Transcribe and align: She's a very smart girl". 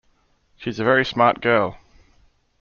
She's 0.55 0.79
a 0.79 0.83
very 0.83 1.05
smart 1.05 1.41
girl". 1.41 1.77